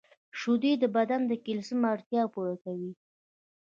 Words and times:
•شیدې 0.39 0.73
د 0.81 0.83
بدن 0.95 1.21
د 1.27 1.31
کلسیم 1.45 1.81
اړتیا 1.93 2.23
پوره 2.33 2.55
کوي. 2.63 2.91